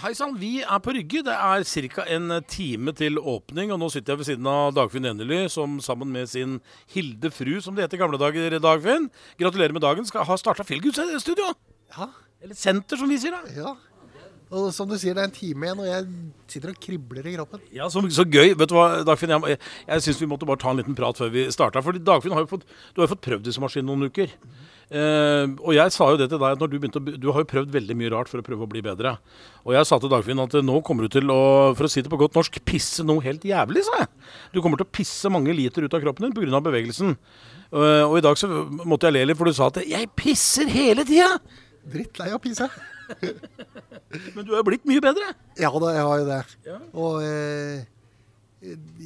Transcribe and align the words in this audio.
Hei 0.00 0.14
sann, 0.16 0.38
vi 0.40 0.62
er 0.64 0.78
på 0.80 0.94
Rygge. 0.96 1.20
Det 1.20 1.32
er 1.36 1.64
ca. 1.92 2.04
en 2.14 2.32
time 2.48 2.94
til 2.96 3.18
åpning. 3.18 3.74
Og 3.74 3.76
nå 3.76 3.90
sitter 3.92 4.14
jeg 4.14 4.20
ved 4.22 4.28
siden 4.30 4.46
av 4.48 4.70
Dagfinn 4.72 5.04
Enely, 5.04 5.42
som 5.52 5.74
sammen 5.84 6.08
med 6.08 6.30
sin 6.32 6.54
Hilde 6.94 7.28
Fru, 7.28 7.58
som 7.60 7.76
det 7.76 7.84
het 7.84 7.92
i 7.92 8.00
gamle 8.00 8.16
dager, 8.16 8.56
Dagfinn. 8.56 9.10
Gratulerer 9.36 9.76
med 9.76 9.84
dagen. 9.84 10.08
Skal 10.08 10.24
ha 10.24 10.38
starta 10.40 10.64
Feelgood-studio. 10.64 11.50
Ja, 11.92 12.08
Eller 12.40 12.56
senter, 12.56 12.96
som 12.96 13.12
vi 13.12 13.18
sier 13.20 13.36
da. 13.36 13.42
ja. 13.52 13.74
Og 14.52 14.68
som 14.76 14.88
du 14.88 14.98
sier, 15.00 15.16
det 15.16 15.22
er 15.22 15.30
en 15.30 15.34
time 15.34 15.64
igjen, 15.64 15.80
og 15.80 15.88
jeg 15.88 16.08
sitter 16.52 16.72
og 16.74 16.80
kribler 16.84 17.28
i 17.30 17.34
kroppen. 17.38 17.62
Ja, 17.72 17.86
så, 17.92 18.02
så 18.12 18.26
gøy. 18.28 18.52
Vet 18.58 18.68
du 18.68 18.74
hva, 18.76 19.00
Dagfinn, 19.08 19.32
jeg, 19.32 19.56
jeg, 19.86 20.04
syns 20.04 20.20
vi 20.20 20.28
måtte 20.28 20.48
bare 20.48 20.60
ta 20.60 20.72
en 20.72 20.82
liten 20.82 20.96
prat 20.98 21.16
før 21.16 21.32
vi 21.32 21.46
starta. 21.54 21.80
For 21.84 21.96
Dagfinn 21.96 22.34
har 22.36 22.44
jo 22.44 22.50
fått, 22.50 22.66
du 22.92 23.00
har 23.00 23.08
jo 23.08 23.14
fått 23.14 23.24
prøvd 23.24 23.48
disse 23.48 23.62
maskinene 23.62 23.88
noen 23.88 24.12
uker. 24.12 24.34
Uh, 24.92 25.48
og 25.64 25.72
jeg 25.72 25.92
sa 25.94 26.10
jo 26.12 26.18
det 26.20 26.26
til 26.28 26.36
deg 26.36 26.52
at 26.52 26.60
når 26.60 26.68
du 26.68 26.74
begynte 26.76 27.00
å, 27.00 27.12
Du 27.16 27.30
har 27.32 27.40
jo 27.40 27.48
prøvd 27.48 27.70
veldig 27.72 27.94
mye 27.96 28.10
rart 28.12 28.28
for 28.28 28.42
å 28.42 28.44
prøve 28.44 28.66
å 28.66 28.68
bli 28.68 28.82
bedre. 28.84 29.14
Og 29.64 29.72
jeg 29.72 29.88
sa 29.88 29.96
til 30.02 30.12
Dagfinn 30.12 30.42
at 30.44 30.58
eh, 30.58 30.64
nå 30.68 30.82
kommer 30.84 31.08
du 31.08 31.14
til 31.14 31.32
å, 31.32 31.40
for 31.78 31.88
å 31.88 31.92
si 31.92 32.04
det 32.04 32.12
på 32.12 32.18
godt 32.20 32.36
norsk, 32.36 32.60
pisse 32.68 33.06
noe 33.08 33.24
helt 33.24 33.46
jævlig, 33.48 33.86
sa 33.88 34.02
jeg. 34.02 34.10
Du 34.52 34.60
kommer 34.60 34.76
til 34.76 34.84
å 34.84 34.92
pisse 34.92 35.32
mange 35.32 35.54
liter 35.56 35.86
ut 35.86 35.96
av 35.96 36.04
kroppen 36.04 36.28
din 36.28 36.36
pga. 36.36 36.60
bevegelsen. 36.60 37.16
Uh, 37.72 38.04
og 38.04 38.18
i 38.20 38.24
dag 38.28 38.36
så 38.36 38.50
måtte 38.84 39.08
jeg 39.08 39.16
le 39.16 39.30
litt, 39.30 39.40
for 39.40 39.48
du 39.48 39.56
sa 39.56 39.72
at 39.72 39.80
'jeg 39.80 40.12
pisser 40.12 40.68
hele 40.68 41.08
tida'. 41.08 41.40
Drittlei 41.88 42.28
av 42.28 42.36
å 42.36 42.44
pisse. 42.44 42.68
Men 44.34 44.44
du 44.44 44.52
er 44.52 44.60
jo 44.60 44.66
blitt 44.68 44.86
mye 44.88 45.02
bedre. 45.04 45.32
Ja 45.60 45.70
da, 45.72 45.90
jeg 45.96 46.06
har 46.08 46.22
jo 46.22 46.28
det. 46.28 46.40
Ja. 46.68 46.78
Og 46.92 47.18
eh, 47.24 47.88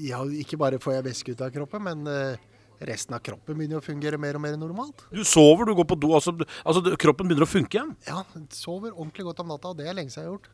ja, 0.07 0.21
ikke 0.43 0.59
bare 0.61 0.81
får 0.83 0.99
jeg 0.99 1.07
væske 1.07 1.35
ut 1.35 1.43
av 1.47 1.53
kroppen, 1.55 1.85
men 1.87 2.11
eh, 2.11 2.43
resten 2.91 3.17
av 3.17 3.23
kroppen 3.25 3.57
begynner 3.57 3.81
å 3.81 3.85
fungere 3.85 4.19
mer 4.21 4.37
og 4.37 4.43
mer 4.45 4.59
normalt. 4.61 5.07
Du 5.15 5.23
sover, 5.25 5.69
du 5.69 5.75
går 5.79 5.89
på 5.89 5.99
do. 6.03 6.13
Altså, 6.19 6.35
altså 6.67 6.97
kroppen 7.01 7.31
begynner 7.31 7.47
å 7.47 7.51
funke 7.51 7.79
igjen. 7.79 7.95
Ja, 8.09 8.23
sover 8.53 8.93
ordentlig 8.93 9.29
godt 9.31 9.41
om 9.45 9.53
natta, 9.53 9.73
og 9.73 9.81
det 9.81 9.89
er 9.89 9.97
lenge 9.97 10.13
siden 10.13 10.27
jeg 10.27 10.31
har 10.31 10.37
gjort. 10.37 10.51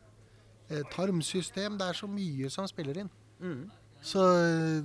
Eh, 0.73 0.84
tarmsystem, 0.95 1.79
det 1.80 1.88
er 1.91 1.98
så 1.98 2.09
mye 2.10 2.51
som 2.52 2.69
spiller 2.71 3.02
inn. 3.02 3.10
Så 4.07 4.23
eh, 4.38 4.84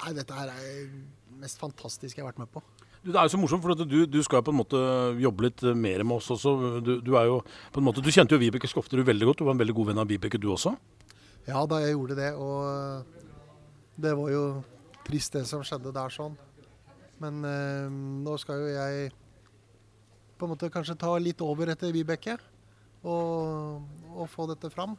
nei, 0.00 0.12
dette 0.16 0.36
her 0.36 0.54
er 0.54 0.62
det 0.62 1.36
mest 1.40 1.60
fantastiske 1.60 2.18
jeg 2.18 2.24
har 2.24 2.32
vært 2.32 2.40
med 2.46 2.52
på. 2.54 2.64
Det 3.00 3.16
er 3.16 3.24
jo 3.24 3.32
så 3.32 3.38
morsomt, 3.40 3.62
for 3.64 3.72
du, 3.80 4.02
du 4.04 4.18
skal 4.20 4.42
jo 4.42 4.46
på 4.50 4.52
en 4.52 4.58
måte 4.58 4.80
jobbe 5.22 5.46
litt 5.46 5.62
mer 5.72 6.02
med 6.04 6.18
oss 6.18 6.28
også. 6.34 6.52
Du, 6.84 6.92
du 7.00 7.14
er 7.16 7.30
jo 7.30 7.38
på 7.72 7.80
en 7.80 7.86
måte, 7.86 8.02
du 8.04 8.10
kjente 8.12 8.36
jo 8.36 8.40
Vibeke 8.42 8.68
Skofterud 8.68 9.08
veldig 9.08 9.30
godt. 9.30 9.40
Du 9.40 9.48
var 9.48 9.56
en 9.56 9.62
veldig 9.62 9.76
god 9.78 9.88
venn 9.92 10.02
av 10.02 10.10
Vibeke, 10.10 10.40
du 10.40 10.50
også. 10.52 10.74
Ja, 11.46 11.62
da 11.64 11.80
jeg 11.80 11.94
gjorde 11.94 12.18
det, 12.18 12.34
og 12.36 13.08
det 14.04 14.12
var 14.18 14.28
jo 14.34 14.44
trist 15.06 15.32
det 15.38 15.46
som 15.48 15.64
skjedde 15.64 15.94
der 15.96 16.12
sånn. 16.12 16.36
Men 17.20 17.40
eh, 17.48 17.88
nå 17.88 18.36
skal 18.40 18.60
jo 18.66 18.68
jeg 18.74 19.10
på 20.40 20.44
en 20.44 20.52
måte 20.52 20.70
kanskje 20.72 20.96
ta 21.00 21.12
litt 21.20 21.40
over 21.44 21.72
etter 21.72 21.92
Vibeke 21.92 22.36
og, 23.04 23.80
og 24.12 24.28
få 24.32 24.46
dette 24.52 24.70
fram. 24.72 24.96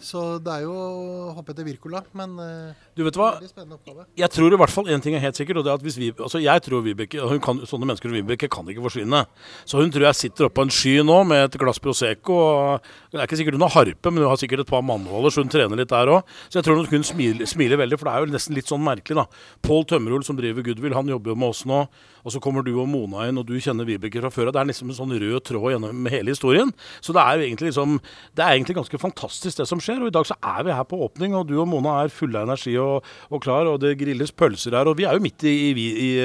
Så 0.00 0.38
det 0.42 0.52
er 0.52 0.62
jo 0.62 0.74
å 0.74 1.32
hoppe 1.34 1.50
etter 1.54 1.66
Wirkola, 1.66 2.04
men 2.18 2.36
eh, 2.42 2.86
Du 2.94 3.02
vet 3.06 3.16
hva? 3.18 3.32
veldig 3.38 3.50
spennende 3.50 3.78
oppgave. 3.78 4.04
Jeg 4.18 4.30
tror 4.34 4.54
i 4.54 4.58
hvert 4.60 4.72
fall 4.72 4.90
en 4.94 5.02
ting 5.02 5.16
er 5.18 5.22
helt 5.24 5.38
sikkert, 5.38 5.58
og 5.60 5.66
det 5.66 5.72
er 5.72 5.80
at 5.80 5.86
hvis 5.86 5.98
vi, 5.98 6.10
altså 6.14 6.40
jeg 6.42 6.62
tror 6.64 6.84
Vibeke, 6.86 7.18
hun 7.18 7.40
kan, 7.42 7.62
sånne 7.66 7.88
mennesker 7.88 8.10
som 8.10 8.18
Vibeke 8.18 8.50
kan 8.52 8.68
ikke 8.70 8.84
forsvinne. 8.84 9.24
Så 9.66 9.80
hun 9.82 9.90
tror 9.94 10.06
jeg 10.08 10.18
sitter 10.20 10.46
oppe 10.46 10.60
på 10.60 10.66
en 10.68 10.74
sky 10.74 10.94
nå 11.06 11.16
med 11.28 11.48
et 11.48 11.58
glass 11.60 11.82
Prosecco. 11.82 12.36
og 12.38 12.86
Det 13.10 13.18
er 13.18 13.26
ikke 13.26 13.40
sikkert 13.40 13.58
hun 13.58 13.66
har 13.66 13.74
harpe, 13.74 14.12
men 14.12 14.22
hun 14.22 14.30
har 14.30 14.38
sikkert 14.40 14.62
et 14.62 14.70
par 14.70 14.84
mannholder, 14.86 15.34
så 15.34 15.42
hun 15.42 15.50
trener 15.52 15.82
litt 15.82 15.90
der 15.90 16.12
òg. 16.14 16.36
Så 16.46 16.60
jeg 16.60 16.68
tror 16.68 16.78
nok 16.78 16.94
hun 16.94 17.06
smiler, 17.06 17.50
smiler 17.50 17.82
veldig, 17.82 17.98
for 17.98 18.10
det 18.10 18.14
er 18.14 18.22
jo 18.22 18.36
nesten 18.36 18.58
litt 18.58 18.70
sånn 18.70 18.86
merkelig, 18.86 19.18
da. 19.24 19.26
Pål 19.66 19.82
Tømmerhol 19.90 20.22
som 20.26 20.38
driver 20.38 20.62
Goodwill, 20.62 20.94
han 20.94 21.10
jobber 21.10 21.34
jo 21.34 21.40
med 21.42 21.50
oss 21.50 21.64
nå. 21.66 21.82
Og 22.28 22.34
så 22.34 22.40
kommer 22.44 22.64
du 22.66 22.74
og 22.76 22.88
Mona 22.90 23.24
inn, 23.28 23.38
og 23.40 23.46
du 23.48 23.54
kjenner 23.56 23.86
Vibeke 23.88 24.20
fra 24.20 24.28
før. 24.32 24.50
Og 24.50 24.52
det 24.52 24.60
er 24.60 24.68
liksom 24.68 24.90
en 24.92 24.98
sånn 24.98 25.14
rød 25.16 25.38
tråd 25.48 25.70
gjennom 25.72 26.08
hele 26.12 26.34
historien. 26.34 26.72
Så 27.00 27.14
det 27.16 27.22
er 27.22 27.38
jo 27.38 27.46
egentlig 27.46 27.70
liksom 27.70 27.94
Det 28.36 28.44
er 28.44 28.52
egentlig 28.52 28.76
ganske 28.76 29.00
fantastisk 29.00 29.56
det 29.56 29.66
som 29.70 29.80
skjer. 29.80 29.87
Og 29.96 30.10
i 30.10 30.14
dag 30.14 30.26
så 30.28 30.36
er 30.36 30.66
vi 30.66 30.74
her 30.76 30.84
på 30.88 30.98
åpning, 31.06 31.36
og 31.38 31.46
du 31.48 31.54
og 31.56 31.68
Mona 31.70 31.94
er 32.02 32.12
fulle 32.12 32.40
av 32.40 32.48
energi 32.48 32.74
og, 32.82 33.06
og 33.32 33.42
klar, 33.44 33.70
og 33.70 33.80
det 33.82 33.94
grilles 34.00 34.34
pølser 34.36 34.76
her. 34.76 34.90
Og 34.90 34.98
vi 34.98 35.06
er 35.08 35.16
jo 35.16 35.24
midt 35.24 35.46
i, 35.48 35.54
i, 35.70 36.18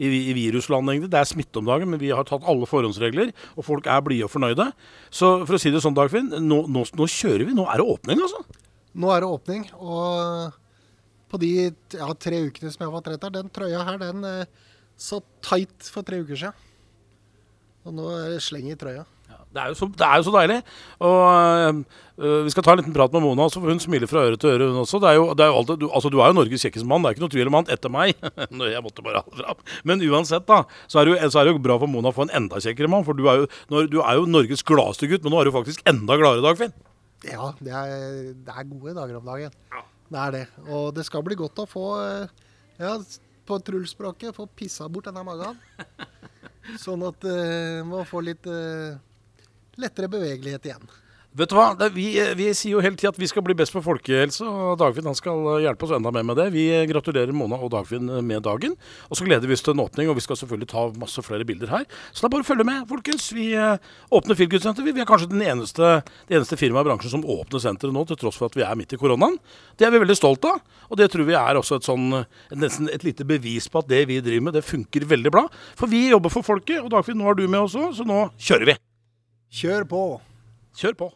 i, 0.00 0.08
i, 0.08 0.36
viruslandet, 0.36 0.94
egentlig. 0.94 1.12
Det 1.12 1.20
er 1.20 1.30
smitte 1.32 1.60
om 1.60 1.68
dagen, 1.68 1.92
men 1.92 2.00
vi 2.00 2.14
har 2.14 2.24
tatt 2.28 2.46
alle 2.48 2.68
forhåndsregler, 2.70 3.34
og 3.56 3.66
folk 3.66 3.90
er 3.90 4.00
blide 4.06 4.28
og 4.28 4.32
fornøyde. 4.32 4.70
Så 5.12 5.34
for 5.44 5.58
å 5.58 5.62
si 5.62 5.74
det 5.74 5.84
sånn, 5.84 5.98
Dagfinn, 5.98 6.32
nå, 6.46 6.64
nå, 6.72 6.86
nå 6.96 7.10
kjører 7.10 7.44
vi. 7.48 7.56
Nå 7.58 7.68
er 7.68 7.82
det 7.82 7.90
åpning, 7.96 8.24
altså. 8.24 8.64
Nå 9.00 9.12
er 9.14 9.22
det 9.22 9.30
åpning, 9.36 9.68
og 9.78 10.58
på 11.30 11.38
de 11.38 11.52
ja, 11.94 12.08
tre 12.18 12.42
ukene 12.48 12.72
som 12.72 12.82
jeg 12.82 12.90
har 12.90 12.96
fått 12.96 13.12
rett 13.12 13.28
her, 13.28 13.36
den 13.36 13.52
trøya 13.54 13.84
her, 13.86 14.00
den 14.02 14.26
eh, 14.26 14.66
satt 14.98 15.26
tight 15.46 15.90
for 15.92 16.06
tre 16.06 16.18
uker 16.24 16.38
siden. 16.38 16.66
Og 17.86 17.94
nå 17.96 18.10
er 18.12 18.34
det 18.34 18.42
sleng 18.44 18.68
i 18.72 18.76
trøya. 18.78 19.06
Ja, 19.50 19.54
det, 19.54 19.62
er 19.62 19.72
jo 19.72 19.74
så, 19.74 19.88
det 19.98 20.06
er 20.06 20.20
jo 20.20 20.26
så 20.26 20.32
deilig. 20.36 20.58
Og 21.06 21.20
øh, 22.20 22.44
Vi 22.44 22.52
skal 22.54 22.62
ta 22.62 22.74
en 22.74 22.80
liten 22.82 22.94
prat 22.94 23.12
med 23.12 23.24
Mona, 23.24 23.46
også, 23.48 23.60
for 23.62 23.72
hun 23.72 23.80
smiler 23.82 24.06
fra 24.06 24.24
øre 24.28 24.36
til 24.36 24.50
øre. 24.50 24.68
hun 24.70 24.82
også. 24.82 25.00
Det 25.02 25.08
er 25.08 25.16
jo, 25.18 25.24
det 25.34 25.44
er 25.44 25.50
jo 25.50 25.56
alltid, 25.60 25.76
du, 25.80 25.86
altså, 25.90 26.08
du 26.12 26.18
er 26.20 26.30
jo 26.30 26.36
Norges 26.38 26.66
kjekkeste 26.66 26.86
mann, 26.86 27.02
det 27.02 27.10
er 27.10 27.16
ikke 27.16 27.24
noe 27.24 27.34
tvil 27.34 27.50
om 27.50 27.58
annet 27.58 27.72
etter 27.74 27.90
meg. 27.90 28.14
Jeg 28.74 28.84
måtte 28.84 29.02
bare 29.06 29.22
ha 29.24 29.32
det 29.32 29.42
fram. 29.42 29.64
Men 29.84 30.04
uansett, 30.10 30.46
da, 30.46 30.62
så 30.86 31.00
er, 31.00 31.08
det 31.08 31.16
jo, 31.16 31.30
så 31.32 31.40
er 31.40 31.48
det 31.48 31.56
jo 31.56 31.64
bra 31.64 31.78
for 31.80 31.90
Mona 31.90 32.12
å 32.12 32.16
få 32.16 32.28
en 32.28 32.36
enda 32.42 32.60
kjekkere 32.62 32.90
mann. 32.92 33.06
For 33.08 33.18
du 33.18 33.26
er 33.26 33.42
jo, 33.42 33.50
når, 33.72 33.90
du 33.90 33.98
er 34.04 34.20
jo 34.20 34.28
Norges 34.30 34.62
gladeste 34.66 35.10
gutt, 35.10 35.24
men 35.26 35.34
nå 35.34 35.40
er 35.40 35.50
du 35.50 35.56
faktisk 35.56 35.82
enda 35.90 36.18
gladere, 36.20 36.46
Dagfinn. 36.46 36.76
Ja, 37.26 37.50
det 37.60 37.74
er, 37.76 37.90
det 38.32 38.54
er 38.54 38.68
gode 38.68 38.94
dager 38.96 39.18
om 39.18 39.26
dagen. 39.28 39.58
Det 40.10 40.20
er 40.20 40.32
det. 40.34 40.46
Og 40.68 40.94
det 40.94 41.04
skal 41.06 41.24
bli 41.26 41.36
godt 41.38 41.58
å 41.62 41.68
få, 41.68 41.86
eh, 42.04 42.48
ja, 42.80 42.94
på 43.46 43.58
trullspråket, 43.66 44.34
få 44.36 44.46
pissa 44.56 44.88
bort 44.88 45.08
denne 45.10 45.22
magen. 45.26 45.58
Sånn 46.84 47.02
at 47.06 47.24
uh, 47.26 47.80
man 47.88 48.06
får 48.08 48.26
litt 48.26 48.46
eh, 48.50 48.98
lettere 49.82 50.10
bevegelighet 50.12 50.70
igjen. 50.70 50.90
Vet 51.30 51.52
du 51.52 51.54
hva, 51.54 51.76
vi, 51.94 52.08
vi 52.34 52.48
sier 52.58 52.72
jo 52.74 52.80
hele 52.82 52.98
tida 52.98 53.12
at 53.12 53.18
vi 53.20 53.28
skal 53.30 53.44
bli 53.46 53.54
best 53.54 53.70
på 53.70 53.78
folkehelse, 53.84 54.42
og 54.42 54.80
Dagfinn 54.80 55.06
han 55.06 55.14
skal 55.14 55.60
hjelpe 55.62 55.86
oss 55.86 55.92
enda 55.94 56.10
mer 56.10 56.24
med 56.26 56.40
det. 56.40 56.48
Vi 56.50 56.64
gratulerer 56.90 57.30
Mona 57.30 57.54
og 57.62 57.70
Dagfinn 57.70 58.10
med 58.26 58.42
dagen. 58.42 58.74
Og 59.06 59.14
så 59.14 59.26
gleder 59.28 59.46
vi 59.46 59.54
oss 59.54 59.62
til 59.62 59.76
en 59.76 59.84
åpning, 59.84 60.10
og 60.10 60.18
vi 60.18 60.24
skal 60.24 60.40
selvfølgelig 60.40 60.70
ta 60.72 60.88
masse 60.98 61.22
flere 61.22 61.46
bilder 61.46 61.70
her. 61.70 61.86
Så 62.10 62.24
det 62.24 62.26
er 62.26 62.34
bare 62.34 62.42
å 62.42 62.48
følge 62.48 62.66
med, 62.66 62.82
folkens. 62.90 63.28
Vi 63.36 63.46
eh, 63.54 63.94
åpner 64.10 64.40
Feelgood-senter. 64.40 64.88
Vi, 64.88 64.96
er 64.98 65.06
kanskje 65.06 65.30
den 65.30 65.46
eneste, 65.46 65.92
det 66.26 66.40
eneste 66.40 66.58
firmaet 66.58 66.88
i 66.88 66.90
bransjen 66.90 67.14
som 67.14 67.22
åpner 67.22 67.62
senteret 67.62 67.94
nå, 67.94 68.02
til 68.10 68.18
tross 68.24 68.42
for 68.42 68.50
at 68.50 68.58
vi 68.58 68.66
er 68.66 68.74
midt 68.82 68.98
i 68.98 68.98
koronaen. 68.98 69.38
Det 69.78 69.86
er 69.86 69.94
vi 69.94 70.02
veldig 70.02 70.18
stolt 70.18 70.50
av, 70.50 70.58
og 70.90 70.98
det 70.98 71.12
tror 71.14 71.30
vi 71.30 71.38
er 71.38 71.62
også 71.62 71.78
et 71.78 71.86
sånn, 71.92 72.24
nesten 72.58 72.90
et 72.90 73.06
lite 73.06 73.22
bevis 73.22 73.70
på 73.70 73.84
at 73.84 73.94
det 73.94 74.02
vi 74.10 74.18
driver 74.18 74.50
med, 74.50 74.58
det 74.58 74.66
funker 74.66 75.06
veldig 75.14 75.38
bra. 75.38 75.46
For 75.78 75.86
vi 75.94 76.08
jobber 76.10 76.40
for 76.40 76.56
folket, 76.56 76.82
og 76.82 76.90
Dagfinn, 76.90 77.22
nå 77.22 77.30
er 77.30 77.38
du 77.38 77.46
med 77.46 77.68
også, 77.68 77.92
så 78.02 78.10
nå 78.16 78.24
kjører 78.34 78.74
vi. 78.74 78.80
Kjør 79.50 79.84
på! 79.90 80.02
Kjør 80.78 80.94
på. 80.94 81.10